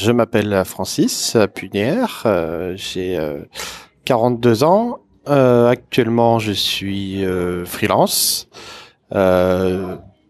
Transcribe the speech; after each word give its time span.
Je 0.00 0.12
m'appelle 0.12 0.62
Francis 0.64 1.36
Punière, 1.54 2.22
euh, 2.24 2.72
j'ai 2.74 3.20
42 4.06 4.64
ans. 4.64 5.00
actuellement, 5.26 6.38
je 6.38 6.52
suis 6.52 7.22
freelance, 7.66 8.48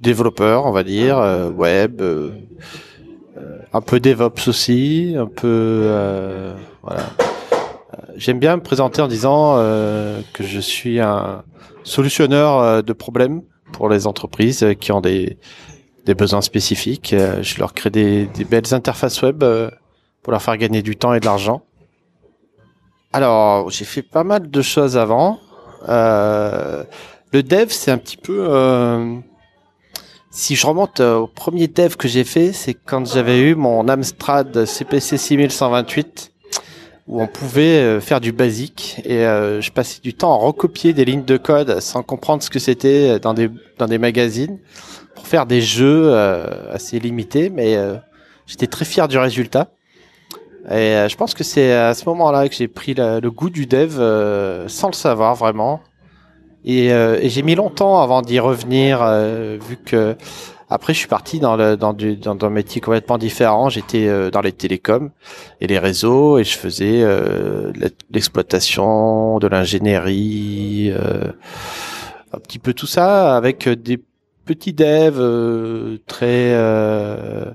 développeur, 0.00 0.66
on 0.66 0.72
va 0.72 0.82
dire, 0.82 1.18
web, 1.56 2.02
un 3.72 3.80
peu 3.80 4.00
DevOps 4.00 4.48
aussi, 4.48 5.14
un 5.16 5.26
peu 5.26 5.88
voilà. 6.82 7.04
J'aime 8.16 8.40
bien 8.40 8.56
me 8.56 8.62
présenter 8.62 9.00
en 9.00 9.08
disant 9.08 9.54
que 10.32 10.42
je 10.42 10.58
suis 10.58 10.98
un 10.98 11.44
solutionneur 11.84 12.82
de 12.82 12.92
problèmes 12.92 13.42
pour 13.72 13.88
les 13.88 14.08
entreprises 14.08 14.66
qui 14.80 14.90
ont 14.90 15.00
des, 15.00 15.38
des 16.04 16.14
besoins 16.14 16.40
spécifiques. 16.40 17.12
Euh, 17.12 17.42
je 17.42 17.58
leur 17.58 17.74
crée 17.74 17.90
des, 17.90 18.28
belles 18.48 18.72
interfaces 18.74 19.22
web 19.22 19.42
euh, 19.42 19.70
pour 20.22 20.32
leur 20.32 20.42
faire 20.42 20.56
gagner 20.56 20.82
du 20.82 20.96
temps 20.96 21.14
et 21.14 21.20
de 21.20 21.24
l'argent. 21.24 21.62
Alors, 23.12 23.70
j'ai 23.70 23.84
fait 23.84 24.02
pas 24.02 24.24
mal 24.24 24.50
de 24.50 24.62
choses 24.62 24.96
avant. 24.96 25.38
Euh, 25.88 26.84
le 27.32 27.42
dev, 27.42 27.66
c'est 27.68 27.90
un 27.90 27.98
petit 27.98 28.16
peu... 28.16 28.46
Euh, 28.48 29.16
si 30.30 30.54
je 30.54 30.64
remonte 30.64 31.00
au 31.00 31.26
premier 31.26 31.66
dev 31.66 31.96
que 31.96 32.06
j'ai 32.06 32.22
fait, 32.22 32.52
c'est 32.52 32.74
quand 32.74 33.04
j'avais 33.04 33.40
eu 33.40 33.56
mon 33.56 33.88
Amstrad 33.88 34.64
CPC 34.64 35.18
6128 35.18 36.30
où 37.08 37.20
on 37.20 37.26
pouvait 37.26 38.00
faire 38.00 38.20
du 38.20 38.30
basique 38.30 39.02
et 39.04 39.24
je 39.24 39.70
passais 39.72 40.00
du 40.00 40.14
temps 40.14 40.32
à 40.32 40.36
recopier 40.36 40.92
des 40.92 41.04
lignes 41.04 41.24
de 41.24 41.36
code 41.36 41.80
sans 41.80 42.04
comprendre 42.04 42.44
ce 42.44 42.50
que 42.50 42.60
c'était 42.60 43.18
dans 43.18 43.34
des 43.34 43.50
dans 43.78 43.86
des 43.86 43.98
magazines 43.98 44.60
pour 45.20 45.28
faire 45.28 45.44
des 45.44 45.60
jeux 45.60 46.04
euh, 46.06 46.72
assez 46.72 46.98
limités, 46.98 47.50
mais 47.50 47.76
euh, 47.76 47.96
j'étais 48.46 48.66
très 48.66 48.86
fier 48.86 49.06
du 49.06 49.18
résultat. 49.18 49.68
Et 50.70 50.96
euh, 50.96 51.08
je 51.08 51.16
pense 51.16 51.34
que 51.34 51.44
c'est 51.44 51.72
à 51.72 51.92
ce 51.92 52.06
moment-là 52.06 52.48
que 52.48 52.54
j'ai 52.54 52.68
pris 52.68 52.94
le 52.94 53.28
goût 53.28 53.50
du 53.50 53.66
dev 53.66 53.92
sans 54.66 54.86
le 54.88 54.94
savoir 54.94 55.34
vraiment. 55.34 55.82
Et, 56.64 56.86
et 56.86 57.28
j'ai 57.28 57.42
mis 57.42 57.54
longtemps 57.54 58.00
avant 58.00 58.22
d'y 58.22 58.38
revenir, 58.38 59.02
vu 59.68 59.76
que 59.76 60.16
après 60.70 60.94
je 60.94 60.98
suis 60.98 61.08
parti 61.08 61.38
dans 61.38 61.56
le 61.56 61.76
dans 61.76 61.92
du 61.92 62.16
dans, 62.16 62.36
un 62.40 62.50
métier 62.50 62.80
complètement 62.80 63.18
différent. 63.18 63.68
J'étais 63.68 64.30
dans 64.30 64.40
les 64.40 64.52
télécoms 64.52 65.10
et 65.60 65.66
les 65.66 65.78
réseaux 65.78 66.38
et 66.38 66.44
je 66.44 66.56
faisais 66.56 67.02
l'exploitation, 68.10 69.38
de 69.38 69.48
l'ingénierie, 69.48 70.92
un 72.32 72.38
petit 72.38 72.58
peu 72.58 72.74
tout 72.74 72.86
ça 72.86 73.36
avec 73.36 73.68
des 73.68 73.98
petit 74.50 74.72
dev 74.72 75.14
euh, 75.20 75.98
très 76.08 76.54
euh, 76.54 77.52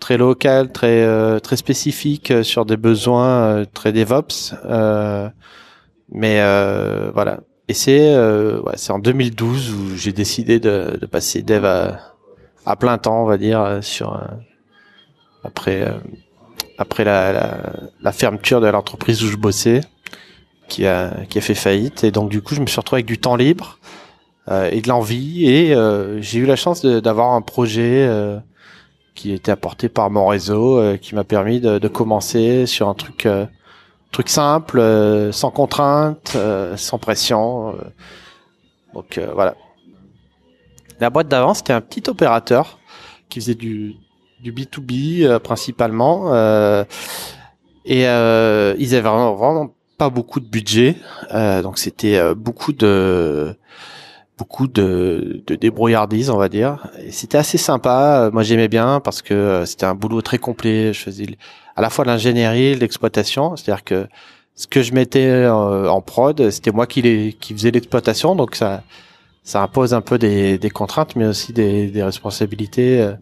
très 0.00 0.16
local, 0.18 0.72
très 0.72 1.04
euh, 1.04 1.38
très 1.38 1.56
spécifique 1.56 2.32
sur 2.42 2.66
des 2.66 2.76
besoins 2.76 3.64
très 3.74 3.92
DevOps. 3.92 4.54
mais 6.12 6.40
voilà. 7.14 7.40
Et 7.68 7.74
c'est 7.74 8.12
ouais, 8.18 8.72
c'est 8.74 8.92
en 8.92 8.98
2012 8.98 9.72
où 9.72 9.96
j'ai 9.96 10.12
décidé 10.12 10.58
de, 10.58 10.98
de, 11.00 11.06
passer 11.06 11.42
dev 11.42 11.64
à, 11.64 12.16
à, 12.66 12.74
plein 12.74 12.98
temps, 12.98 13.22
on 13.22 13.26
va 13.26 13.38
dire, 13.38 13.78
sur 13.82 14.20
après 15.44 15.86
après 16.76 17.04
la, 17.04 17.30
la, 17.32 17.72
la, 18.00 18.12
fermeture 18.12 18.60
de 18.60 18.66
l'entreprise 18.66 19.22
où 19.22 19.28
je 19.28 19.36
bossais, 19.36 19.82
qui 20.68 20.86
a 20.86 21.12
qui 21.28 21.38
a 21.38 21.40
fait 21.40 21.54
faillite. 21.54 22.02
Et 22.02 22.10
donc 22.10 22.30
du 22.30 22.42
coup, 22.42 22.56
je 22.56 22.60
me 22.60 22.66
suis 22.66 22.80
retrouvé 22.80 22.98
avec 22.98 23.06
du 23.06 23.18
temps 23.18 23.36
libre 23.36 23.78
euh, 23.79 23.79
et 24.48 24.80
de 24.80 24.88
l'envie. 24.88 25.46
Et 25.46 25.74
euh, 25.74 26.20
j'ai 26.20 26.38
eu 26.40 26.46
la 26.46 26.56
chance 26.56 26.84
d'avoir 26.84 27.32
un 27.32 27.42
projet 27.42 28.06
euh, 28.08 28.38
qui 29.14 29.32
était 29.32 29.52
apporté 29.52 29.88
par 29.88 30.10
mon 30.10 30.26
réseau, 30.26 30.96
qui 30.98 31.14
m'a 31.14 31.24
permis 31.24 31.60
de, 31.60 31.78
de, 31.78 31.88
commencer 31.88 32.66
sur 32.66 32.88
un 32.88 32.94
truc 32.94 33.28
truc 34.12 34.28
simple, 34.28 34.82
sans 35.32 35.50
contrainte, 35.50 36.36
sans 36.76 36.98
pression. 36.98 37.74
donc 38.94 39.20
voilà. 39.34 39.54
La 41.00 41.10
boîte 41.10 41.28
d'avant, 41.28 41.54
c'était 41.54 41.72
un 41.72 41.80
petit 41.80 42.08
opérateur 42.08 42.78
qui 43.28 43.40
faisait 43.40 43.54
du, 43.54 43.96
du 44.42 44.52
B2B 44.52 45.38
principalement. 45.40 46.32
Euh, 46.34 46.84
et 47.84 48.06
euh, 48.06 48.74
ils 48.78 48.94
avaient 48.94 49.08
vraiment, 49.08 49.34
vraiment, 49.34 49.74
pas 49.98 50.10
beaucoup 50.10 50.40
de 50.40 50.46
budget. 50.46 50.96
Euh, 51.34 51.62
donc 51.62 51.78
c'était 51.78 52.34
beaucoup 52.34 52.72
de 52.72 53.54
beaucoup 54.40 54.68
de, 54.68 55.42
de 55.46 55.54
débrouillardise, 55.54 56.30
on 56.30 56.38
va 56.38 56.48
dire. 56.48 56.88
C'était 57.10 57.36
assez 57.36 57.58
sympa. 57.58 58.30
Moi, 58.32 58.42
j'aimais 58.42 58.68
bien 58.68 58.98
parce 59.00 59.20
que 59.20 59.34
euh, 59.34 59.66
c'était 59.66 59.84
un 59.84 59.94
boulot 59.94 60.22
très 60.22 60.38
complet. 60.38 60.94
Je 60.94 61.00
faisais 61.00 61.26
à 61.76 61.82
la 61.82 61.90
fois 61.90 62.06
l'ingénierie, 62.06 62.74
l'exploitation. 62.74 63.54
C'est-à-dire 63.54 63.84
que 63.84 64.08
ce 64.56 64.66
que 64.66 64.80
je 64.80 64.94
mettais 64.94 65.26
euh, 65.26 65.90
en 65.90 66.00
prod, 66.00 66.48
c'était 66.48 66.70
moi 66.70 66.86
qui, 66.86 67.02
les, 67.02 67.36
faisais 67.38 67.70
l'exploitation. 67.70 68.34
Donc 68.34 68.54
ça, 68.54 68.82
ça 69.44 69.62
impose 69.62 69.92
un 69.92 70.00
peu 70.00 70.16
des, 70.16 70.70
contraintes, 70.72 71.16
mais 71.16 71.26
aussi 71.26 71.52
des, 71.52 72.02
responsabilités. 72.02 73.02
Euh, 73.02 73.12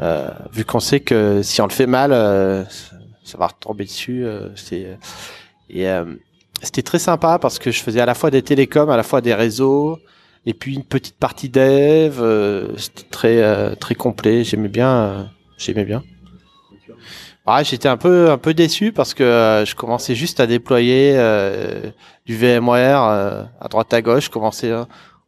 euh 0.00 0.28
vu 0.52 0.66
qu'on 0.66 0.80
sait 0.80 1.00
que 1.00 1.40
si 1.42 1.62
on 1.62 1.66
le 1.66 1.72
fait 1.72 1.86
mal, 1.86 2.10
ça 3.24 3.38
va 3.38 3.46
retomber 3.46 3.84
dessus. 3.84 4.26
et 5.70 5.86
c'était 6.62 6.82
très 6.82 6.98
sympa 6.98 7.38
parce 7.38 7.58
que 7.58 7.70
je 7.70 7.80
faisais 7.80 8.00
à 8.00 8.06
la 8.06 8.14
fois 8.14 8.30
des 8.30 8.42
télécoms, 8.42 8.90
à 8.90 8.96
la 8.98 9.02
fois 9.02 9.22
des 9.22 9.34
réseaux, 9.34 9.98
et 10.46 10.54
puis 10.54 10.74
une 10.74 10.84
petite 10.84 11.16
partie 11.16 11.48
dev, 11.48 12.20
euh, 12.20 12.76
c'était 12.76 13.08
très 13.10 13.42
euh, 13.42 13.74
très 13.74 13.94
complet. 13.94 14.44
J'aimais 14.44 14.68
bien, 14.68 14.90
euh, 14.90 15.22
j'aimais 15.56 15.84
bien. 15.84 16.02
Ah, 17.46 17.62
j'étais 17.62 17.88
un 17.88 17.96
peu 17.96 18.30
un 18.30 18.38
peu 18.38 18.54
déçu 18.54 18.92
parce 18.92 19.12
que 19.14 19.64
je 19.66 19.74
commençais 19.74 20.14
juste 20.14 20.40
à 20.40 20.46
déployer 20.46 21.12
du 22.24 22.36
VMware 22.36 23.02
à 23.60 23.68
droite 23.68 23.92
à 23.92 24.00
gauche. 24.00 24.26
Je 24.26 24.30
commençais, 24.30 24.72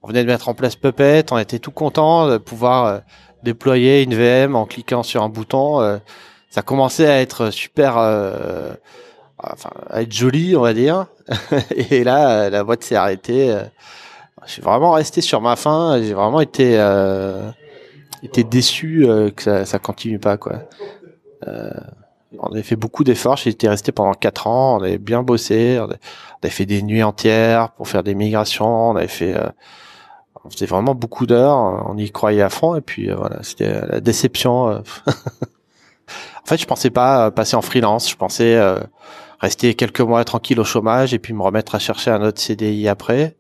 on 0.03 0.09
venait 0.09 0.23
de 0.23 0.29
mettre 0.29 0.49
en 0.49 0.55
place 0.55 0.77
Puppet, 0.77 1.27
on 1.31 1.37
était 1.37 1.59
tout 1.59 1.73
content 1.73 2.27
de 2.29 2.39
pouvoir 2.39 3.03
déployer 3.43 4.03
une 4.03 4.15
VM 4.15 4.57
en 4.57 4.65
cliquant 4.65 5.03
sur 5.03 5.23
un 5.23 5.29
bouton. 5.29 6.01
ça 6.49 6.63
commençait 6.63 7.07
à 7.07 7.21
être 7.21 7.51
super, 7.51 7.99
enfin 9.37 9.71
à 9.91 10.01
être 10.01 10.13
joli, 10.13 10.57
on 10.57 10.63
va 10.63 10.73
dire. 10.73 11.09
Et 11.91 12.03
là, 12.03 12.49
la 12.49 12.65
boîte 12.65 12.83
s'est 12.83 12.97
arrêtée 12.97 13.55
j'ai 14.47 14.63
vraiment 14.63 14.93
resté 14.93 15.21
sur 15.21 15.41
ma 15.41 15.57
faim. 15.57 16.01
J'ai 16.03 16.15
vraiment 16.15 16.41
été 16.41 16.79
euh, 16.79 17.51
été 18.23 18.45
déçu 18.45 19.07
euh, 19.07 19.31
que 19.31 19.43
ça, 19.43 19.65
ça 19.65 19.79
continue 19.79 20.19
pas 20.19 20.37
quoi. 20.37 20.61
Euh, 21.47 21.71
on 22.39 22.53
avait 22.53 22.63
fait 22.63 22.77
beaucoup 22.77 23.05
d'efforts. 23.05 23.37
J'étais 23.37 23.69
resté 23.69 23.93
pendant 23.93 24.13
quatre 24.13 24.47
ans. 24.47 24.79
On 24.79 24.83
avait 24.83 24.99
bien 24.99 25.23
bossé. 25.23 25.79
On 25.81 25.85
avait 25.85 26.51
fait 26.51 26.67
des 26.67 26.83
nuits 26.83 27.03
entières 27.03 27.73
pour 27.73 27.89
faire 27.89 28.03
des 28.03 28.15
migrations. 28.15 28.91
On 28.91 28.97
avait 28.97 29.09
fait 29.09 29.35
euh, 29.35 29.49
on 30.45 30.51
faisait 30.51 30.67
vraiment 30.67 30.95
beaucoup 30.95 31.27
d'heures. 31.27 31.57
On 31.89 31.97
y 31.97 32.11
croyait 32.11 32.43
à 32.43 32.51
fond. 32.51 32.75
Et 32.75 32.81
puis 32.81 33.11
euh, 33.11 33.17
voilà, 33.17 33.43
c'était 33.43 33.81
la 33.87 34.01
déception. 34.01 34.67
en 35.07 36.45
fait, 36.45 36.59
je 36.59 36.67
pensais 36.67 36.91
pas 36.91 37.31
passer 37.31 37.57
en 37.57 37.63
freelance. 37.63 38.11
Je 38.11 38.17
pensais 38.17 38.61
rester 39.41 39.75
quelques 39.75 40.01
mois 40.01 40.25
tranquille 40.25 40.61
au 40.61 40.65
chômage 40.65 41.15
et 41.15 41.19
puis 41.19 41.33
me 41.33 41.43
remettre 41.43 41.75
à 41.75 41.79
chercher 41.79 42.11
un 42.11 42.23
autre 42.23 42.41
CDI 42.41 42.89
après. 42.89 43.37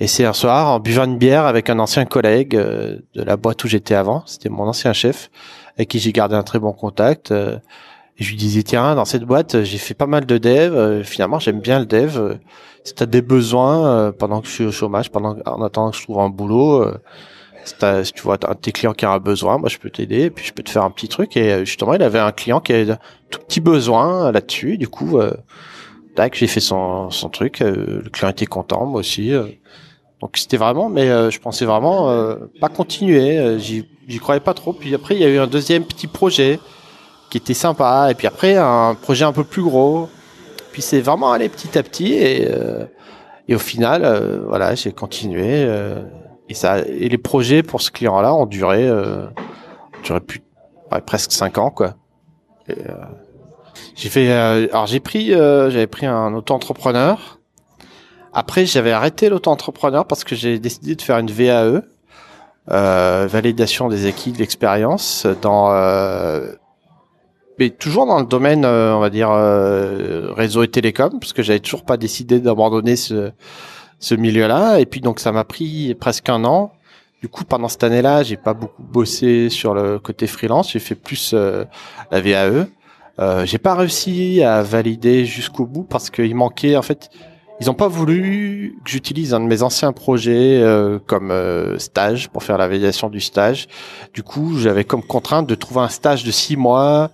Et 0.00 0.06
c'est 0.06 0.24
un 0.24 0.32
soir, 0.32 0.68
en 0.68 0.80
buvant 0.80 1.04
une 1.04 1.18
bière 1.18 1.44
avec 1.44 1.68
un 1.68 1.78
ancien 1.78 2.06
collègue 2.06 2.56
euh, 2.56 2.96
de 3.14 3.22
la 3.22 3.36
boîte 3.36 3.62
où 3.64 3.68
j'étais 3.68 3.94
avant, 3.94 4.22
c'était 4.24 4.48
mon 4.48 4.66
ancien 4.66 4.94
chef, 4.94 5.30
avec 5.76 5.88
qui 5.88 5.98
j'ai 5.98 6.12
gardé 6.12 6.34
un 6.34 6.42
très 6.42 6.58
bon 6.58 6.72
contact. 6.72 7.32
Euh, 7.32 7.58
je 8.16 8.30
lui 8.30 8.36
disais, 8.36 8.62
tiens, 8.62 8.94
dans 8.94 9.04
cette 9.04 9.24
boîte, 9.24 9.62
j'ai 9.62 9.76
fait 9.76 9.92
pas 9.92 10.06
mal 10.06 10.24
de 10.24 10.38
dev. 10.38 10.74
Euh, 10.74 11.04
finalement, 11.04 11.38
j'aime 11.38 11.60
bien 11.60 11.78
le 11.80 11.84
dev. 11.84 12.38
si 12.82 12.94
tu 12.94 13.02
as 13.02 13.06
des 13.06 13.20
besoins 13.20 14.10
pendant 14.12 14.40
que 14.40 14.46
je 14.46 14.52
suis 14.52 14.64
au 14.64 14.72
chômage, 14.72 15.10
pendant 15.10 15.36
en 15.44 15.62
attendant 15.62 15.90
que 15.90 15.98
je 15.98 16.02
trouve 16.02 16.20
un 16.20 16.30
boulot, 16.30 16.82
si, 17.64 17.74
si, 18.04 18.12
tu 18.14 18.22
vois 18.22 18.38
un 18.48 18.52
de 18.52 18.58
tes 18.58 18.72
clients 18.72 18.94
qui 18.94 19.04
a 19.04 19.10
un 19.10 19.18
besoin, 19.18 19.58
moi 19.58 19.68
je 19.68 19.76
peux 19.76 19.90
t'aider, 19.90 20.22
et 20.22 20.30
puis 20.30 20.46
je 20.46 20.52
peux 20.54 20.62
te 20.62 20.70
faire 20.70 20.84
un 20.84 20.90
petit 20.90 21.08
truc. 21.08 21.36
Et 21.36 21.66
justement, 21.66 21.92
il 21.92 22.02
avait 22.02 22.18
un 22.18 22.32
client 22.32 22.60
qui 22.60 22.72
avait 22.72 22.92
un 22.92 22.98
tout 23.30 23.40
petit 23.40 23.60
besoin 23.60 24.32
là-dessus. 24.32 24.78
Du 24.78 24.88
coup, 24.88 25.20
tac, 26.14 26.34
j'ai 26.34 26.46
fait 26.46 26.60
son, 26.60 27.10
son 27.10 27.28
truc. 27.28 27.60
le 27.60 28.08
client 28.10 28.30
était 28.30 28.46
content, 28.46 28.86
moi 28.86 29.00
aussi. 29.00 29.32
Donc 30.20 30.36
c'était 30.36 30.58
vraiment, 30.58 30.90
mais 30.90 31.08
euh, 31.08 31.30
je 31.30 31.40
pensais 31.40 31.64
vraiment 31.64 32.10
euh, 32.10 32.36
pas 32.60 32.68
continuer. 32.68 33.38
Euh, 33.38 33.58
j'y, 33.58 33.86
croyais 34.20 34.40
pas 34.40 34.54
trop. 34.54 34.72
Puis 34.72 34.94
après, 34.94 35.14
il 35.14 35.20
y 35.20 35.24
a 35.24 35.28
eu 35.28 35.38
un 35.38 35.46
deuxième 35.46 35.84
petit 35.84 36.06
projet 36.06 36.60
qui 37.30 37.38
était 37.38 37.54
sympa. 37.54 38.08
Et 38.10 38.14
puis 38.14 38.26
après, 38.26 38.56
un 38.56 38.94
projet 38.94 39.24
un 39.24 39.32
peu 39.32 39.44
plus 39.44 39.62
gros. 39.62 40.08
Puis 40.72 40.82
c'est 40.82 41.00
vraiment 41.00 41.32
allé 41.32 41.48
petit 41.48 41.78
à 41.78 41.82
petit. 41.82 42.12
Et, 42.12 42.48
et 43.48 43.54
au 43.54 43.58
final, 43.58 44.42
voilà, 44.46 44.74
j'ai 44.74 44.92
continué. 44.92 45.66
et 46.48 46.54
ça, 46.54 46.80
et 46.80 47.08
les 47.08 47.18
projets 47.18 47.62
pour 47.62 47.80
ce 47.80 47.90
client-là 47.90 48.34
ont 48.34 48.46
duré, 48.46 48.88
duré 50.04 50.20
plus, 50.20 50.42
presque 51.06 51.32
cinq 51.32 51.58
ans, 51.58 51.70
quoi. 51.70 51.94
j'ai 53.96 54.08
fait, 54.08 54.30
alors 54.30 54.86
j'ai 54.86 55.00
pris, 55.00 55.30
j'avais 55.30 55.88
pris 55.88 56.06
un 56.06 56.34
auto-entrepreneur 56.34 57.39
après, 58.32 58.66
j'avais 58.66 58.92
arrêté 58.92 59.28
l'auto-entrepreneur 59.28 60.06
parce 60.06 60.24
que 60.24 60.34
j'ai 60.34 60.58
décidé 60.58 60.94
de 60.94 61.02
faire 61.02 61.18
une 61.18 61.30
VAE, 61.30 61.82
euh, 62.70 63.26
validation 63.28 63.88
des 63.88 64.06
acquis 64.06 64.32
de 64.32 64.38
l'expérience, 64.38 65.26
dans 65.42 65.72
euh, 65.72 66.52
mais 67.58 67.70
toujours 67.70 68.06
dans 68.06 68.20
le 68.20 68.26
domaine, 68.26 68.64
on 68.64 69.00
va 69.00 69.10
dire 69.10 69.30
réseau 70.34 70.62
et 70.62 70.68
télécom, 70.68 71.18
parce 71.20 71.32
que 71.32 71.42
j'avais 71.42 71.60
toujours 71.60 71.84
pas 71.84 71.96
décidé 71.96 72.40
d'abandonner 72.40 72.96
ce 72.96 73.32
ce 73.98 74.14
milieu-là. 74.14 74.78
Et 74.80 74.86
puis 74.86 75.00
donc 75.00 75.20
ça 75.20 75.30
m'a 75.30 75.44
pris 75.44 75.94
presque 75.94 76.28
un 76.30 76.44
an. 76.44 76.72
Du 77.20 77.28
coup, 77.28 77.44
pendant 77.44 77.68
cette 77.68 77.84
année-là, 77.84 78.22
j'ai 78.22 78.38
pas 78.38 78.54
beaucoup 78.54 78.82
bossé 78.82 79.50
sur 79.50 79.74
le 79.74 79.98
côté 79.98 80.26
freelance. 80.26 80.72
J'ai 80.72 80.78
fait 80.78 80.94
plus 80.94 81.34
la 81.34 82.20
VAE. 82.22 82.66
Euh, 83.20 83.44
j'ai 83.44 83.58
pas 83.58 83.74
réussi 83.74 84.42
à 84.42 84.62
valider 84.62 85.26
jusqu'au 85.26 85.66
bout 85.66 85.82
parce 85.82 86.08
qu'il 86.08 86.34
manquait 86.34 86.76
en 86.76 86.82
fait 86.82 87.10
ils 87.60 87.66
n'ont 87.66 87.74
pas 87.74 87.88
voulu 87.88 88.78
que 88.84 88.90
j'utilise 88.90 89.34
un 89.34 89.40
de 89.40 89.44
mes 89.44 89.62
anciens 89.62 89.92
projets 89.92 90.62
euh, 90.62 90.98
comme 91.06 91.30
euh, 91.30 91.78
stage 91.78 92.30
pour 92.30 92.42
faire 92.42 92.56
la 92.56 92.66
validation 92.66 93.10
du 93.10 93.20
stage. 93.20 93.68
Du 94.14 94.22
coup, 94.22 94.56
j'avais 94.56 94.84
comme 94.84 95.02
contrainte 95.02 95.46
de 95.46 95.54
trouver 95.54 95.80
un 95.80 95.90
stage 95.90 96.24
de 96.24 96.30
six 96.30 96.56
mois 96.56 97.10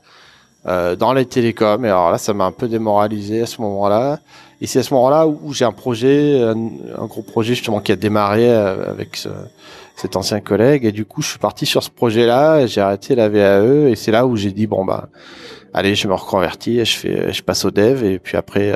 euh, 0.67 0.95
dans 0.95 1.13
les 1.13 1.27
télécoms. 1.27 1.85
Et 1.85 1.89
alors 1.89 2.13
là, 2.13 2.19
ça 2.19 2.33
m'a 2.33 2.45
un 2.45 2.53
peu 2.53 2.69
démoralisé 2.69 3.43
à 3.43 3.47
ce 3.47 3.61
moment-là. 3.61 4.21
Et 4.61 4.69
c'est 4.69 4.79
à 4.79 4.83
ce 4.85 4.95
moment-là 4.95 5.27
où 5.27 5.53
j'ai 5.53 5.65
un 5.65 5.73
projet, 5.73 6.41
un, 6.41 7.07
gros 7.07 7.23
projet 7.23 7.55
justement 7.55 7.81
qui 7.81 7.91
a 7.91 7.97
démarré 7.97 8.49
avec 8.49 9.17
ce, 9.17 9.29
cet 9.97 10.15
ancien 10.15 10.41
collègue. 10.41 10.85
Et 10.85 10.93
du 10.93 11.05
coup, 11.05 11.23
je 11.23 11.29
suis 11.31 11.39
parti 11.41 11.67
sur 11.67 11.83
ce 11.83 11.91
projet-là. 11.91 12.67
J'ai 12.67 12.81
arrêté 12.81 13.17
la 13.17 13.29
VAE 13.29 13.89
et 13.89 13.97
c'est 13.97 14.13
là 14.13 14.27
où 14.27 14.37
j'ai 14.37 14.53
dit 14.53 14.69
bon 14.69 14.85
bah, 14.85 15.09
allez, 15.75 15.97
je 15.97 16.07
me 16.07 16.15
reconvertis, 16.15 16.85
je 16.85 16.97
fais, 16.97 17.33
je 17.33 17.43
passe 17.43 17.65
au 17.65 17.73
dev 17.73 18.05
et 18.05 18.21
puis 18.21 18.37
après 18.37 18.73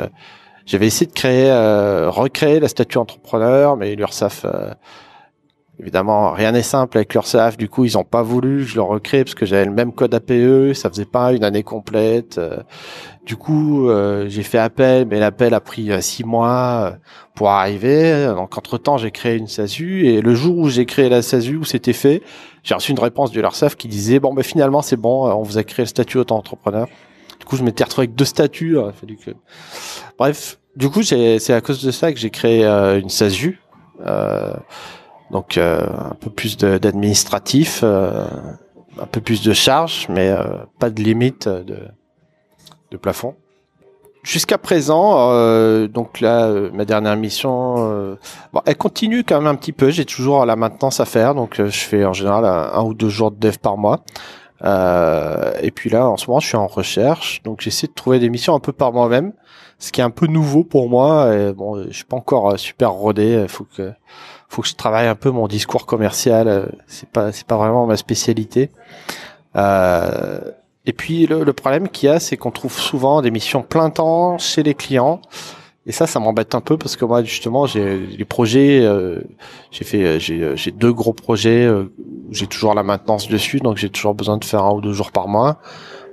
j'avais 0.67 0.87
essayé 0.87 1.07
de 1.07 1.13
euh, 1.27 2.11
recréer 2.11 2.61
la 2.61 2.69
statue 2.69 2.99
entrepreneur, 2.99 3.77
mais 3.77 3.95
l'URSAF, 3.95 4.45
euh, 4.45 4.73
évidemment, 5.79 6.33
rien 6.33 6.53
n'est 6.53 6.63
simple 6.63 6.99
avec 6.99 7.15
l'URSAF. 7.15 7.57
Du 7.57 7.69
coup, 7.69 7.85
ils 7.85 7.95
n'ont 7.95 8.05
pas 8.05 8.23
voulu 8.23 8.59
que 8.59 8.71
je 8.71 8.75
le 8.77 8.83
recrée 8.83 9.25
parce 9.25 9.35
que 9.35 9.47
j'avais 9.47 9.65
le 9.65 9.73
même 9.73 9.93
code 9.93 10.15
APE, 10.15 10.75
ça 10.75 10.91
faisait 10.91 11.07
pas 11.07 11.33
une 11.33 11.45
année 11.45 11.63
complète. 11.63 12.39
Euh. 12.39 12.59
du 13.25 13.37
coup, 13.37 13.89
j'ai 14.27 14.43
fait 14.43 14.59
appel, 14.59 15.07
mais 15.07 15.19
l'appel 15.19 15.55
a 15.55 15.61
pris 15.61 15.91
six 16.03 16.25
mois 16.25 16.95
pour 17.35 17.49
arriver. 17.51 18.27
Donc, 18.27 18.57
entre 18.59 18.77
temps, 18.79 18.99
j'ai 18.99 19.11
créé 19.11 19.37
une 19.37 19.47
SASU 19.47 20.07
et 20.07 20.21
le 20.21 20.35
jour 20.35 20.59
où 20.59 20.69
j'ai 20.69 20.87
créé 20.87 21.09
la 21.09 21.23
SASU, 21.23 21.57
où 21.57 21.65
c'était 21.65 21.93
fait, 21.93 22.23
j'ai 22.63 22.75
reçu 22.75 22.93
une 22.93 23.01
réponse 23.01 23.33
de 23.33 23.41
l'URSAF 23.41 23.77
qui 23.77 23.89
disait 23.89 24.21
bon, 24.21 24.35
ben 24.35 24.43
finalement, 24.43 24.83
c'est 24.83 24.97
bon, 24.97 25.31
on 25.31 25.43
vous 25.43 25.59
a 25.59 25.65
créé 25.65 25.85
le 25.85 25.89
statut 25.89 26.19
auto-entrepreneur. 26.19 26.87
Du 27.41 27.47
coup, 27.47 27.57
je 27.57 27.65
m'étais 27.65 27.83
retrouvé 27.83 28.05
avec 28.05 28.15
deux. 28.15 28.27
Il 28.61 28.93
fallu 28.93 29.17
que... 29.17 29.31
Bref, 30.19 30.61
du 30.77 30.89
coup, 30.89 31.03
c'est 31.03 31.51
à 31.51 31.61
cause 31.61 31.83
de 31.83 31.91
ça 31.91 32.13
que 32.13 32.19
j'ai 32.19 32.31
créé 32.31 32.65
euh, 32.65 33.01
une 33.01 33.09
SASU. 33.09 33.61
Euh, 34.07 34.55
donc 35.31 35.59
euh, 35.59 35.87
un 36.11 36.15
peu 36.15 36.31
plus 36.31 36.57
d'administratif, 36.57 37.83
un 37.83 39.07
peu 39.11 39.21
plus 39.21 39.43
de 39.43 39.53
charges, 39.53 40.07
mais 40.09 40.35
pas 40.79 40.91
de 40.91 41.03
limite 41.03 41.49
de, 41.49 41.79
de 42.91 42.97
plafond. 42.97 43.35
Jusqu'à 44.23 44.59
présent, 44.59 45.87
donc 45.87 46.21
là, 46.21 46.53
ma 46.73 46.85
dernière 46.85 47.17
mission, 47.17 48.17
bon, 48.53 48.61
elle 48.67 48.77
continue 48.77 49.25
quand 49.25 49.39
même 49.39 49.47
un 49.47 49.55
petit 49.55 49.73
peu. 49.73 49.91
J'ai 49.91 50.05
toujours 50.05 50.45
la 50.45 50.57
maintenance 50.57 51.01
à 51.01 51.05
faire, 51.05 51.35
donc 51.35 51.57
je 51.57 51.79
fais 51.79 52.05
en 52.05 52.13
général 52.13 52.45
un, 52.45 52.83
ou 52.83 52.93
deux 52.93 53.09
jours 53.09 53.31
de 53.31 53.39
dev 53.39 53.57
par 53.59 53.77
mois. 53.77 54.01
Et 54.63 55.71
puis 55.71 55.91
là, 55.91 56.09
en 56.09 56.17
ce 56.17 56.27
moment, 56.27 56.41
je 56.41 56.49
suis 56.49 56.57
en 56.57 56.67
recherche, 56.67 57.43
donc 57.43 57.61
j'essaie 57.61 57.87
de 57.87 57.93
trouver 57.93 58.19
des 58.19 58.29
missions 58.29 58.55
un 58.55 58.61
peu 58.61 58.73
par 58.73 58.93
moi-même 58.93 59.33
ce 59.81 59.91
qui 59.93 60.01
est 60.01 60.05
un 60.05 60.11
peu 60.11 60.27
nouveau 60.27 60.63
pour 60.63 60.89
moi. 60.89 61.35
Et 61.35 61.53
bon, 61.53 61.83
je 61.89 61.91
suis 61.91 62.05
pas 62.05 62.17
encore 62.17 62.53
euh, 62.53 62.57
super 62.57 62.93
rodé. 62.93 63.47
Faut 63.49 63.65
que, 63.65 63.93
faut 64.49 64.63
que 64.63 64.69
je 64.69 64.75
travaille 64.77 65.09
un 65.09 65.17
peu 65.17 65.31
mon 65.31 65.49
discours 65.49 65.87
commercial. 65.87 66.47
Euh, 66.47 66.67
c'est 66.87 67.09
pas, 67.09 67.33
c'est 67.33 67.47
pas 67.47 67.57
vraiment 67.57 67.87
ma 67.87 67.97
spécialité. 67.97 68.71
Euh, 69.57 70.41
et 70.87 70.93
puis 70.93 71.27
le, 71.27 71.53
problème 71.53 71.89
qu'il 71.89 72.09
y 72.09 72.13
a, 72.13 72.21
c'est 72.21 72.37
qu'on 72.37 72.51
trouve 72.51 72.79
souvent 72.79 73.23
des 73.23 73.31
missions 73.31 73.63
plein 73.63 73.91
temps 73.91 74.39
chez 74.39 74.63
les 74.63 74.75
clients. 74.75 75.21
Et 75.87 75.93
ça, 75.93 76.07
ça 76.07 76.21
m'embête 76.21 76.55
un 76.55 76.61
peu 76.61 76.77
parce 76.77 76.97
que 76.97 77.05
moi, 77.05 77.23
justement, 77.25 77.67
j'ai 77.67 77.99
les 77.99 78.25
projets, 78.25 78.81
euh, 78.83 79.21
j'ai 79.71 79.85
fait, 79.85 80.21
j'ai, 80.21 80.57
j'ai 80.57 80.71
deux 80.71 80.93
gros 80.93 81.15
projets, 81.15 81.69
où 81.69 81.89
j'ai 82.31 82.47
toujours 82.47 82.75
la 82.75 82.83
maintenance 82.83 83.29
dessus, 83.29 83.61
donc 83.61 83.79
j'ai 83.79 83.89
toujours 83.89 84.15
besoin 84.15 84.37
de 84.37 84.45
faire 84.45 84.63
un 84.65 84.75
ou 84.75 84.81
deux 84.81 84.93
jours 84.93 85.11
par 85.11 85.27
mois. 85.27 85.59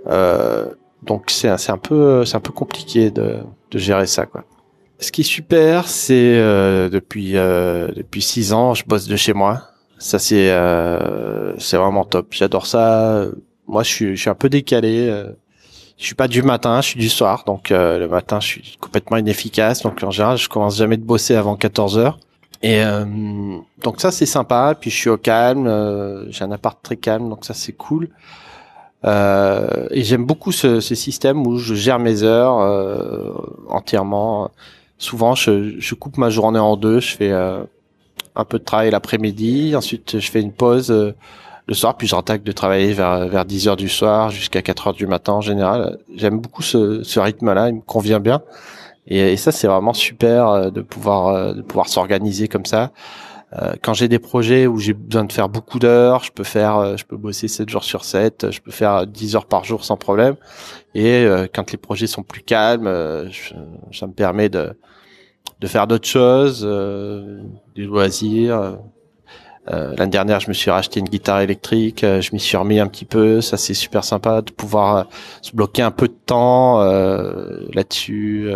Euh, 0.08 0.68
donc 1.04 1.25
c'est 1.28 1.56
c'est 1.58 1.72
un 1.72 1.78
peu 1.78 2.25
c'est 2.25 2.36
un 2.36 2.40
peu 2.40 2.54
compliqué 2.54 3.12
de 3.12 3.38
de 3.72 3.78
gérer 3.78 4.08
ça 4.08 4.25
quoi. 4.25 4.44
Ce 5.00 5.12
qui 5.12 5.22
est 5.22 5.24
super, 5.24 5.88
c'est 5.88 6.38
euh, 6.38 6.90
depuis 6.90 7.38
euh, 7.38 7.90
depuis 7.96 8.22
six 8.22 8.52
ans, 8.52 8.74
je 8.74 8.84
bosse 8.86 9.08
de 9.08 9.16
chez 9.16 9.34
moi. 9.34 9.62
Ça 10.00 10.18
c'est 10.18 10.50
euh, 10.52 11.56
c'est 11.60 11.78
vraiment 11.78 12.04
top. 12.04 12.28
J'adore 12.31 12.66
ça. 12.66 13.25
Moi, 13.68 13.84
je 13.84 13.90
suis 13.90 14.16
je 14.16 14.22
suis 14.22 14.30
un 14.30 14.36
peu 14.36 14.50
décalé. 14.50 15.12
Euh, 15.98 16.02
je 16.02 16.06
suis 16.06 16.16
pas 16.16 16.28
du 16.28 16.42
matin, 16.44 16.82
je 16.82 16.88
suis 16.90 17.00
du 17.00 17.10
soir. 17.10 17.44
Donc 17.46 17.72
euh, 17.72 18.00
le 18.00 18.08
matin, 18.08 18.40
je 18.40 18.48
suis 18.48 18.78
complètement 18.80 19.18
inefficace. 19.18 19.82
Donc 19.84 20.04
en 20.04 20.12
général, 20.12 20.38
je 20.38 20.50
commence 20.50 20.78
jamais 20.78 20.98
de 20.98 21.04
bosser 21.04 21.36
avant 21.36 21.56
14 21.56 21.98
heures. 21.98 22.20
Et 22.64 22.82
donc 23.84 24.02
ça 24.02 24.10
c'est 24.10 24.26
sympa. 24.26 24.76
Puis 24.80 24.90
je 24.90 24.96
suis 24.96 25.10
au 25.10 25.18
calme. 25.18 25.68
J'ai 26.30 26.44
un 26.44 26.52
appart 26.52 26.78
très 26.82 26.98
calme, 26.98 27.30
donc 27.30 27.46
ça 27.46 27.54
c'est 27.54 27.74
cool. 27.74 28.10
Euh, 29.06 29.88
et 29.92 30.04
j'aime 30.04 30.26
beaucoup 30.26 30.52
ce, 30.52 30.80
ce, 30.80 30.96
système 30.96 31.46
où 31.46 31.58
je 31.58 31.76
gère 31.76 32.00
mes 32.00 32.24
heures 32.24 32.60
euh, 32.60 33.32
entièrement. 33.70 34.52
Souvent, 34.98 35.36
je, 35.36 35.80
je, 35.80 35.96
coupe 35.96 36.18
ma 36.18 36.30
journée 36.30 36.60
en 36.60 36.76
deux. 36.76 37.00
Je 37.00 37.16
fais 37.16 37.32
euh, 37.32 37.64
un 38.36 38.44
peu 38.44 38.58
de 38.60 38.64
travail 38.64 38.90
l'après-midi, 38.92 39.76
ensuite 39.76 40.20
je 40.20 40.32
fais 40.32 40.42
une 40.42 40.52
pause 40.52 40.92
euh, 40.92 41.14
le 41.68 41.74
soir, 41.74 41.98
puis 41.98 42.08
je 42.08 42.16
rattaque 42.16 42.44
de 42.44 42.52
travailler 42.52 42.94
vers 42.94 43.28
vers 43.28 43.46
10 43.46 43.68
heures 43.68 43.75
du 43.75 43.90
soir 43.90 44.30
jusqu'à 44.30 44.62
4 44.62 44.88
heures 44.88 44.94
du 44.94 45.08
matin 45.08 45.34
en 45.34 45.42
général. 45.42 45.98
J'aime 46.16 46.40
beaucoup 46.40 46.62
ce, 46.62 47.04
ce 47.04 47.19
rythme-là, 47.19 47.69
il 47.69 47.75
me 47.75 47.81
convient 47.81 48.19
bien. 48.19 48.42
Et, 49.10 49.38
ça, 49.38 49.52
c'est 49.52 49.68
vraiment 49.68 49.94
super 49.94 50.50
euh, 50.50 50.69
de 50.69 50.81
pouvoir 50.81 51.54
de 51.56 51.62
pouvoir 51.62 51.88
s'organiser 51.88 52.48
comme 52.48 52.66
ça. 52.66 52.92
Euh, 53.54 53.74
quand 53.81 53.94
j'ai 53.94 54.10
des 54.10 54.19
projets 54.19 54.68
où 54.68 54.78
j'ai 54.78 54.94
besoin 54.94 55.24
de 55.24 55.31
faire 55.31 55.48
beaucoup 55.48 55.80
d'heures, 55.80 56.24
je 56.24 56.31
peux 56.31 56.44
faire, 56.44 56.78
euh, 56.78 56.98
je 56.98 57.06
peux 57.06 57.16
bosser 57.16 57.48
7 57.48 57.70
jours 57.70 57.84
sur 57.84 58.04
7, 58.04 58.52
je 58.52 58.60
peux 58.60 58.72
faire 58.72 59.08
10 59.08 59.36
heures 59.38 59.46
par 59.46 59.63
jour 59.63 59.86
sans 59.86 59.96
problème. 59.96 60.36
Et 60.94 61.24
euh, 61.24 61.48
quand 61.54 61.72
les 61.72 61.78
projets 61.78 62.08
sont 62.08 62.24
plus 62.24 62.42
calmes, 62.42 62.88
ça 63.94 64.08
me 64.08 64.13
permet 64.13 64.50
de, 64.50 64.78
de 65.62 65.68
faire 65.68 65.88
d'autres 65.88 66.08
choses, 66.08 66.63
des 67.75 67.84
loisirs. 67.84 68.80
L'année 69.69 70.12
dernière, 70.12 70.40
je 70.40 70.48
me 70.48 70.54
suis 70.54 70.72
racheté 70.72 71.00
une 71.00 71.10
guitare 71.10 71.42
électrique, 71.42 72.02
je 72.02 72.30
m'y 72.31 72.40
suis 72.40 72.56
remis 72.56 72.80
un 72.80 72.88
petit 72.88 73.06
peu. 73.06 73.42
Ça, 73.42 73.58
c'est 73.58 73.74
super 73.74 74.04
sympa 74.04 74.42
de 74.42 74.52
pouvoir 74.52 75.08
se 75.42 75.54
bloquer 75.54 75.81
un 75.81 75.92
peu 75.92 76.08
de 76.08 76.16
temps 76.25 76.80
là-dessus. 77.74 78.50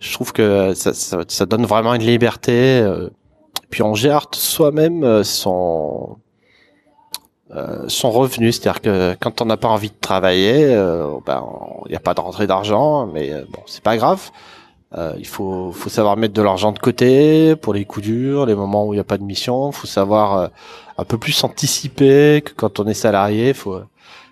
je 0.00 0.12
trouve 0.14 0.32
que 0.32 0.72
ça, 0.74 0.94
ça, 0.94 1.18
ça, 1.28 1.46
donne 1.46 1.66
vraiment 1.66 1.94
une 1.94 2.02
liberté 2.02 2.82
puis 3.70 3.82
on 3.82 3.94
gère 3.94 4.26
soi-même 4.32 5.04
euh, 5.04 5.24
son 5.24 6.18
euh, 7.54 7.84
son 7.88 8.10
revenu, 8.10 8.50
c'est-à-dire 8.50 8.80
que 8.80 9.16
quand 9.20 9.40
on 9.40 9.44
n'a 9.44 9.56
pas 9.56 9.68
envie 9.68 9.90
de 9.90 10.00
travailler, 10.00 10.74
euh, 10.74 11.06
ben 11.24 11.46
il 11.86 11.90
n'y 11.90 11.96
a 11.96 12.00
pas 12.00 12.12
de 12.12 12.20
rentrée 12.20 12.46
d'argent, 12.46 13.06
mais 13.06 13.30
bon 13.50 13.60
c'est 13.66 13.82
pas 13.82 13.96
grave. 13.96 14.30
Il 14.94 15.26
faut 15.26 15.72
faut 15.72 15.90
savoir 15.90 16.16
mettre 16.16 16.34
de 16.34 16.42
l'argent 16.42 16.72
de 16.72 16.78
côté 16.78 17.54
pour 17.56 17.74
les 17.74 17.84
coups 17.84 18.06
durs, 18.06 18.46
les 18.46 18.54
moments 18.54 18.86
où 18.86 18.94
il 18.94 18.96
n'y 18.96 19.00
a 19.00 19.04
pas 19.04 19.18
de 19.18 19.24
mission. 19.24 19.70
Il 19.70 19.74
faut 19.74 19.86
savoir 19.86 20.50
un 20.96 21.04
peu 21.04 21.18
plus 21.18 21.44
anticiper 21.44 22.42
que 22.44 22.52
quand 22.54 22.80
on 22.80 22.86
est 22.86 22.94
salarié. 22.94 23.52
Faut 23.52 23.80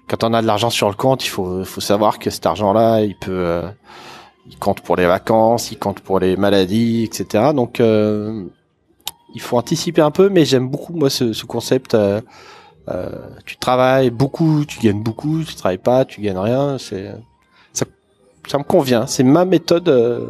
quand 0.08 0.24
on 0.24 0.32
a 0.32 0.40
de 0.40 0.46
l'argent 0.46 0.70
sur 0.70 0.88
le 0.88 0.94
compte, 0.94 1.24
il 1.24 1.28
faut 1.28 1.64
faut 1.64 1.80
savoir 1.82 2.18
que 2.18 2.30
cet 2.30 2.46
argent-là, 2.46 3.02
il 3.02 3.16
peut 3.16 3.62
il 4.46 4.56
compte 4.58 4.80
pour 4.80 4.96
les 4.96 5.06
vacances, 5.06 5.70
il 5.70 5.78
compte 5.78 6.00
pour 6.00 6.18
les 6.18 6.36
maladies, 6.36 7.04
etc. 7.04 7.52
Donc 7.54 7.80
il 9.34 9.40
faut 9.40 9.58
anticiper 9.58 10.00
un 10.00 10.10
peu, 10.10 10.28
mais 10.30 10.44
j'aime 10.44 10.68
beaucoup 10.68 10.94
moi 10.94 11.10
ce, 11.10 11.32
ce 11.32 11.44
concept. 11.44 11.94
Euh, 11.94 12.20
euh, 12.88 13.10
tu 13.44 13.56
travailles 13.56 14.10
beaucoup, 14.10 14.64
tu 14.64 14.78
gagnes 14.78 15.02
beaucoup, 15.02 15.42
tu 15.42 15.54
travailles 15.54 15.78
pas, 15.78 16.04
tu 16.04 16.20
gagnes 16.20 16.38
rien. 16.38 16.78
C'est 16.78 17.12
ça 18.46 18.58
me 18.58 18.64
convient. 18.64 19.06
C'est 19.06 19.22
ma 19.22 19.44
méthode 19.44 19.88
euh, 19.88 20.26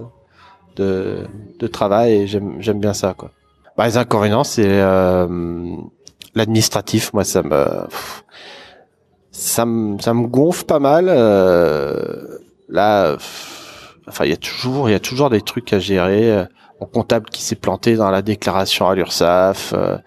de, 0.77 1.27
de 1.59 1.67
travail 1.67 2.13
et 2.13 2.27
j'aime 2.27 2.57
j'aime 2.61 2.81
bien 2.81 2.95
ça 2.95 3.15
quoi. 3.15 3.31
Bah, 3.77 3.87
les 3.87 3.97
inconvénients 3.97 4.45
c'est 4.45 4.65
euh, 4.67 5.77
l'administratif. 6.35 7.13
Moi 7.13 7.25
ça 7.25 7.43
me 7.43 7.67
ça 9.31 9.67
me 9.67 9.99
ça 10.01 10.15
me 10.15 10.27
gonfle 10.27 10.65
pas 10.65 10.79
mal. 10.79 11.07
Euh, 11.09 12.39
là, 12.69 13.17
enfin 14.09 14.25
il 14.25 14.31
y 14.31 14.35
a 14.35 14.37
toujours 14.37 14.89
il 14.89 14.93
y 14.93 14.97
a 14.97 15.01
toujours 15.01 15.31
des 15.31 15.41
trucs 15.41 15.73
à 15.73 15.79
gérer 15.79 16.47
mon 16.81 16.87
comptable 16.87 17.27
qui 17.31 17.43
s'est 17.43 17.55
planté 17.57 17.97
dans 17.97 18.11
la 18.11 18.23
déclaration 18.23 18.89
à 18.89 18.95
l'URSSAF. 18.95 19.75
Euh, 19.77 19.99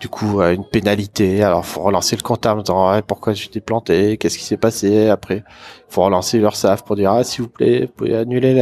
du 0.00 0.08
coup, 0.08 0.40
euh, 0.40 0.54
une 0.54 0.64
pénalité. 0.64 1.42
Alors, 1.42 1.64
faut 1.64 1.82
relancer 1.82 2.16
le 2.16 2.22
comptable 2.22 2.60
en 2.60 2.62
disant 2.62 3.02
pourquoi 3.06 3.32
j'étais 3.32 3.60
planté, 3.60 4.16
qu'est-ce 4.18 4.38
qui 4.38 4.44
s'est 4.44 4.56
passé? 4.56 5.08
Après, 5.08 5.44
faut 5.88 6.02
relancer 6.04 6.38
l'URSSAF 6.38 6.84
pour 6.84 6.96
dire 6.96 7.12
ah 7.12 7.24
s'il 7.24 7.42
vous 7.42 7.50
plaît, 7.50 7.86
vous 7.86 7.92
pouvez 7.92 8.16
annuler 8.16 8.54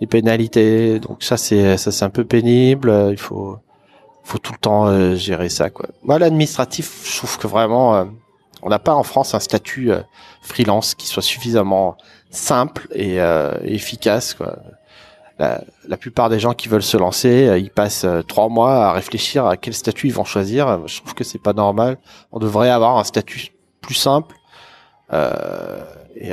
les 0.00 0.06
pénalités. 0.06 0.98
Donc 1.00 1.22
ça 1.22 1.36
c'est 1.36 1.76
ça 1.76 1.92
c'est 1.92 2.04
un 2.04 2.10
peu 2.10 2.24
pénible. 2.24 2.92
Il 3.10 3.18
faut 3.18 3.58
faut 4.22 4.38
tout 4.38 4.52
le 4.52 4.58
temps 4.58 4.86
euh, 4.86 5.14
gérer 5.16 5.48
ça 5.48 5.70
quoi. 5.70 5.86
Moi 6.02 6.18
l'administratif, 6.18 7.10
je 7.10 7.16
trouve 7.18 7.38
que 7.38 7.46
vraiment 7.46 8.06
on 8.62 8.68
n'a 8.68 8.78
pas 8.78 8.94
en 8.94 9.02
France 9.02 9.34
un 9.34 9.40
statut 9.40 9.90
freelance 10.42 10.94
qui 10.94 11.06
soit 11.06 11.22
suffisamment 11.22 11.96
simple 12.30 12.88
et, 12.94 13.18
efficace. 13.64 14.34
Quoi. 14.34 14.56
La, 15.38 15.62
la, 15.88 15.96
plupart 15.96 16.28
des 16.28 16.38
gens 16.38 16.54
qui 16.54 16.68
veulent 16.68 16.82
se 16.82 16.96
lancer, 16.96 17.58
ils 17.58 17.70
passent 17.70 18.06
trois 18.28 18.48
mois 18.48 18.86
à 18.86 18.92
réfléchir 18.92 19.46
à 19.46 19.56
quel 19.56 19.74
statut 19.74 20.06
ils 20.06 20.14
vont 20.14 20.24
choisir. 20.24 20.86
Je 20.86 21.00
trouve 21.00 21.14
que 21.14 21.24
c'est 21.24 21.42
pas 21.42 21.52
normal. 21.52 21.98
On 22.30 22.38
devrait 22.38 22.70
avoir 22.70 22.98
un 22.98 23.04
statut 23.04 23.48
plus 23.80 23.94
simple. 23.94 24.36
et 25.10 26.32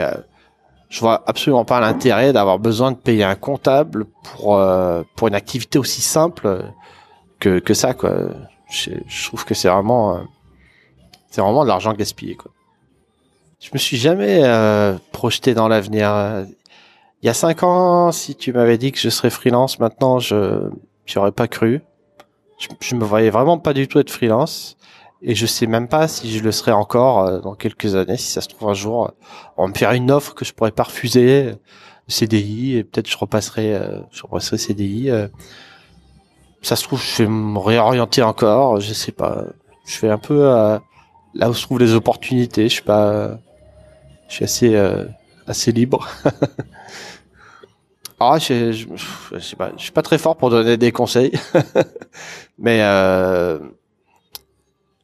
je 0.91 0.99
vois 0.99 1.23
absolument 1.25 1.63
pas 1.63 1.79
l'intérêt 1.79 2.33
d'avoir 2.33 2.59
besoin 2.59 2.91
de 2.91 2.97
payer 2.97 3.23
un 3.23 3.35
comptable 3.35 4.05
pour 4.23 4.57
euh, 4.57 5.03
pour 5.15 5.29
une 5.29 5.35
activité 5.35 5.79
aussi 5.79 6.01
simple 6.01 6.65
que 7.39 7.59
que 7.59 7.73
ça 7.73 7.93
quoi. 7.93 8.13
Je, 8.69 8.91
je 9.07 9.25
trouve 9.25 9.45
que 9.45 9.53
c'est 9.53 9.69
vraiment 9.69 10.15
euh, 10.15 10.19
c'est 11.29 11.39
vraiment 11.39 11.63
de 11.63 11.69
l'argent 11.69 11.93
gaspillé 11.93 12.35
quoi. 12.35 12.51
Je 13.61 13.69
me 13.73 13.77
suis 13.77 13.95
jamais 13.95 14.41
euh, 14.43 14.97
projeté 15.13 15.53
dans 15.53 15.69
l'avenir. 15.69 16.45
Il 17.21 17.27
y 17.27 17.29
a 17.29 17.33
cinq 17.33 17.63
ans, 17.63 18.11
si 18.11 18.35
tu 18.35 18.51
m'avais 18.51 18.77
dit 18.77 18.91
que 18.91 18.99
je 18.99 19.09
serais 19.09 19.29
freelance, 19.29 19.79
maintenant 19.79 20.19
je 20.19 20.69
j'y 21.05 21.17
aurais 21.17 21.31
pas 21.31 21.47
cru. 21.47 21.81
Je, 22.59 22.67
je 22.79 22.95
me 22.95 23.03
voyais 23.03 23.29
vraiment 23.29 23.57
pas 23.57 23.73
du 23.73 23.87
tout 23.87 23.99
être 23.99 24.09
freelance 24.11 24.77
et 25.21 25.35
je 25.35 25.45
sais 25.45 25.67
même 25.67 25.87
pas 25.87 26.07
si 26.07 26.31
je 26.31 26.43
le 26.43 26.51
serai 26.51 26.71
encore 26.71 27.19
euh, 27.19 27.39
dans 27.39 27.53
quelques 27.53 27.95
années. 27.95 28.17
Si 28.17 28.31
ça 28.31 28.41
se 28.41 28.47
trouve 28.47 28.69
un 28.69 28.73
jour, 28.73 29.11
on 29.57 29.63
va 29.63 29.69
me 29.69 29.73
faire 29.73 29.91
une 29.91 30.11
offre 30.11 30.33
que 30.33 30.45
je 30.45 30.53
pourrais 30.53 30.71
pas 30.71 30.83
refuser, 30.83 31.45
euh, 31.45 31.55
CDI, 32.07 32.77
et 32.77 32.83
peut-être 32.83 33.09
je 33.09 33.17
repasserai, 33.17 33.75
euh, 33.75 33.99
je 34.11 34.23
repasserai 34.23 34.57
CDI. 34.57 35.11
ça 36.61 36.75
se 36.75 36.83
trouve, 36.83 37.01
je 37.01 37.23
vais 37.23 37.29
me 37.29 37.57
réorienter 37.59 38.23
encore. 38.23 38.81
Je 38.81 38.93
sais 38.93 39.11
pas. 39.11 39.45
Je 39.85 39.95
fais 39.95 40.09
un 40.09 40.17
peu 40.17 40.43
là 41.33 41.49
où 41.49 41.53
se 41.53 41.63
trouvent 41.63 41.79
les 41.79 41.93
opportunités. 41.93 42.63
Je 42.63 42.73
suis 42.73 42.83
pas, 42.83 43.37
je 44.27 44.33
suis 44.33 44.43
assez 44.43 44.75
assez 45.51 45.71
libre. 45.71 46.07
ah, 48.19 48.37
je, 48.39 48.71
je, 48.71 49.39
sais 49.39 49.55
pas. 49.55 49.71
Je 49.77 49.83
suis 49.83 49.91
pas 49.91 50.01
très 50.01 50.17
fort 50.17 50.35
pour 50.35 50.49
donner 50.49 50.77
des 50.77 50.91
conseils, 50.91 51.31
mais 52.57 52.79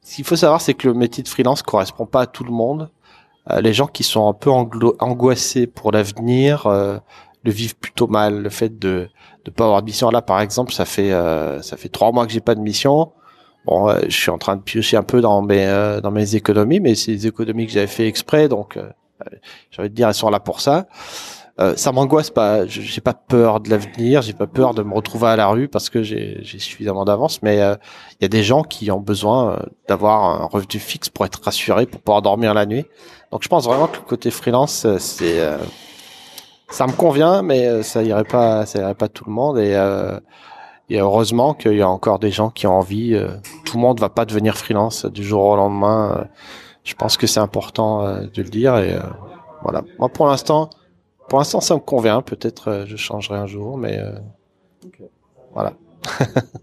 ce 0.08 0.16
qu'il 0.16 0.24
faut 0.24 0.36
savoir, 0.36 0.62
c'est 0.62 0.72
que 0.72 0.88
le 0.88 0.94
métier 0.94 1.22
de 1.22 1.28
freelance 1.28 1.60
correspond 1.62 2.06
pas 2.06 2.22
à 2.22 2.26
tout 2.26 2.42
le 2.42 2.50
monde. 2.50 2.90
Euh, 3.50 3.60
les 3.60 3.74
gens 3.74 3.86
qui 3.86 4.02
sont 4.02 4.26
un 4.26 4.32
peu 4.32 4.50
angoissés 4.50 5.66
pour 5.66 5.92
l'avenir 5.92 6.66
euh, 6.66 6.98
le 7.44 7.50
vivent 7.50 7.76
plutôt 7.76 8.06
mal. 8.06 8.42
Le 8.42 8.48
fait 8.48 8.78
de 8.78 9.08
ne 9.46 9.50
pas 9.50 9.64
avoir 9.64 9.82
de 9.82 9.86
mission 9.86 10.08
là, 10.08 10.22
par 10.22 10.40
exemple, 10.40 10.72
ça 10.72 10.86
fait 10.86 11.12
euh, 11.12 11.60
ça 11.60 11.76
fait 11.76 11.90
trois 11.90 12.10
mois 12.10 12.26
que 12.26 12.32
j'ai 12.32 12.40
pas 12.40 12.54
de 12.54 12.60
mission. 12.60 13.12
Bon, 13.66 13.94
je 14.02 14.16
suis 14.16 14.30
en 14.30 14.38
train 14.38 14.56
de 14.56 14.62
piocher 14.62 14.96
un 14.96 15.02
peu 15.02 15.20
dans 15.20 15.42
mes 15.42 16.00
dans 16.02 16.10
mes 16.10 16.36
économies, 16.36 16.80
mais 16.80 16.94
c'est 16.94 17.12
des 17.12 17.26
économies 17.26 17.66
que 17.66 17.72
j'avais 17.72 17.86
fait 17.86 18.06
exprès, 18.06 18.48
donc 18.48 18.78
j'ai 19.70 19.80
envie 19.80 19.90
de 19.90 19.94
dire 19.94 20.08
elles 20.08 20.14
sont 20.14 20.30
là 20.30 20.40
pour 20.40 20.60
ça. 20.60 20.86
Euh, 21.60 21.74
ça 21.76 21.90
m'angoisse 21.90 22.30
pas. 22.30 22.66
J'ai 22.66 23.00
pas 23.00 23.14
peur 23.14 23.60
de 23.60 23.70
l'avenir, 23.70 24.22
j'ai 24.22 24.32
pas 24.32 24.46
peur 24.46 24.74
de 24.74 24.82
me 24.82 24.94
retrouver 24.94 25.26
à 25.26 25.36
la 25.36 25.48
rue 25.48 25.66
parce 25.66 25.90
que 25.90 26.02
j'ai 26.02 26.40
suffisamment 26.44 27.04
d'avance. 27.04 27.42
Mais 27.42 27.60
euh, 27.60 27.74
il 28.12 28.22
y 28.22 28.26
a 28.26 28.28
des 28.28 28.44
gens 28.44 28.62
qui 28.62 28.90
ont 28.92 29.00
besoin 29.00 29.52
euh, 29.52 29.56
d'avoir 29.88 30.42
un 30.42 30.46
revenu 30.46 30.78
fixe 30.78 31.08
pour 31.08 31.26
être 31.26 31.42
rassurés, 31.42 31.86
pour 31.86 32.00
pouvoir 32.00 32.22
dormir 32.22 32.54
la 32.54 32.64
nuit. 32.64 32.84
Donc 33.32 33.42
je 33.42 33.48
pense 33.48 33.64
vraiment 33.64 33.88
que 33.88 33.96
le 33.96 34.02
côté 34.02 34.30
freelance, 34.30 34.86
c'est 34.98 35.38
ça 36.70 36.86
me 36.86 36.92
convient, 36.92 37.42
mais 37.42 37.82
ça 37.82 38.02
irait 38.02 38.24
pas, 38.24 38.64
ça 38.64 38.78
irait 38.78 38.94
pas 38.94 39.08
tout 39.08 39.24
le 39.26 39.32
monde. 39.32 39.58
Et, 39.58 39.72
et 40.88 40.98
heureusement 40.98 41.52
qu'il 41.52 41.76
y 41.76 41.82
a 41.82 41.88
encore 41.88 42.18
des 42.18 42.30
gens 42.30 42.48
qui 42.48 42.66
ont 42.66 42.78
envie. 42.78 43.20
tout 43.66 43.76
le 43.76 43.82
monde 43.82 44.00
va 44.00 44.08
pas 44.08 44.24
devenir 44.24 44.56
freelance 44.56 45.04
du 45.04 45.24
jour 45.24 45.44
au 45.44 45.56
lendemain. 45.56 46.26
Je 46.88 46.94
pense 46.94 47.16
que 47.16 47.26
c'est 47.26 47.40
important 47.40 48.22
de 48.22 48.42
le 48.42 48.48
dire. 48.48 48.76
Et 48.78 48.96
voilà. 49.62 49.82
Moi, 49.98 50.08
pour 50.08 50.26
l'instant 50.26 50.70
pour 51.28 51.38
l'instant, 51.38 51.60
ça 51.60 51.74
me 51.74 51.80
convient. 51.80 52.22
Peut-être 52.22 52.68
euh, 52.68 52.86
je 52.86 52.96
changerai 52.96 53.38
un 53.38 53.46
jour, 53.46 53.76
mais 53.76 53.98
euh, 53.98 54.12
voilà. 55.52 55.74